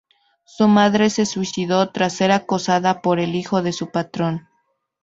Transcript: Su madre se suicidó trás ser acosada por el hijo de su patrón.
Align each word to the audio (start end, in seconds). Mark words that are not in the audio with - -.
Su 0.45 0.67
madre 0.67 1.11
se 1.11 1.27
suicidó 1.27 1.89
trás 1.91 2.13
ser 2.13 2.31
acosada 2.31 3.03
por 3.03 3.19
el 3.19 3.35
hijo 3.35 3.61
de 3.61 3.71
su 3.71 3.91
patrón. 3.91 4.47